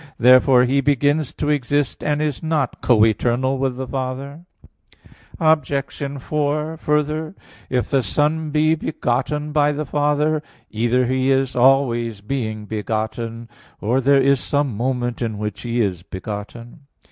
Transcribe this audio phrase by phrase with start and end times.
[0.17, 4.45] Therefore He begins to exist, and is not co eternal with the Father.
[5.39, 5.73] Obj.
[6.19, 7.35] 4: Further,
[7.69, 10.41] if the Son be begotten by the Father,
[10.71, 13.47] either He is always being begotten,
[13.79, 16.87] or there is some moment in which He is begotten.